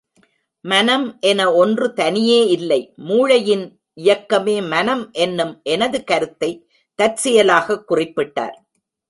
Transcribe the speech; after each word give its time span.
மனம் 0.61 1.19
என 1.19 1.53
ஒன்று 1.53 1.93
தனியே 1.93 2.47
இல்லை 2.47 2.93
மூளையின் 2.95 3.79
இயக்கமே 3.93 4.67
மனம் 4.67 5.11
என்னும் 5.11 5.59
எனது 5.63 6.03
கருத்தைத் 6.03 6.65
தற்செயலாகக் 7.01 7.91
குறிப்பிட்டார். 7.91 8.57